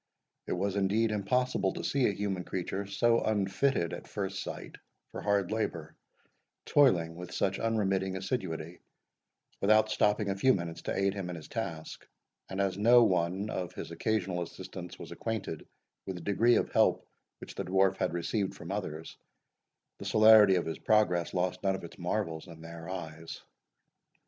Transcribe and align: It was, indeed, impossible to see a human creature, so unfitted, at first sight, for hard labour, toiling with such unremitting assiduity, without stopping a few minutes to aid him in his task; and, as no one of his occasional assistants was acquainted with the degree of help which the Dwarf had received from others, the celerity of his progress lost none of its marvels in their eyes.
It 0.47 0.53
was, 0.53 0.77
indeed, 0.77 1.11
impossible 1.11 1.73
to 1.73 1.83
see 1.83 2.07
a 2.07 2.11
human 2.11 2.43
creature, 2.43 2.87
so 2.87 3.19
unfitted, 3.19 3.93
at 3.93 4.07
first 4.07 4.41
sight, 4.41 4.77
for 5.11 5.21
hard 5.21 5.51
labour, 5.51 5.95
toiling 6.65 7.15
with 7.17 7.31
such 7.31 7.59
unremitting 7.59 8.17
assiduity, 8.17 8.79
without 9.61 9.91
stopping 9.91 10.31
a 10.31 10.35
few 10.35 10.55
minutes 10.55 10.81
to 10.81 10.95
aid 10.97 11.13
him 11.13 11.29
in 11.29 11.35
his 11.35 11.47
task; 11.47 12.07
and, 12.49 12.59
as 12.59 12.79
no 12.79 13.03
one 13.03 13.51
of 13.51 13.75
his 13.75 13.91
occasional 13.91 14.41
assistants 14.41 14.97
was 14.97 15.11
acquainted 15.11 15.67
with 16.07 16.15
the 16.15 16.23
degree 16.23 16.55
of 16.55 16.71
help 16.71 17.05
which 17.39 17.53
the 17.53 17.63
Dwarf 17.63 17.97
had 17.97 18.11
received 18.11 18.55
from 18.55 18.71
others, 18.71 19.17
the 19.99 20.05
celerity 20.05 20.55
of 20.55 20.65
his 20.65 20.79
progress 20.79 21.31
lost 21.31 21.61
none 21.61 21.75
of 21.75 21.83
its 21.83 21.99
marvels 21.99 22.47
in 22.47 22.61
their 22.61 22.89
eyes. 22.89 23.43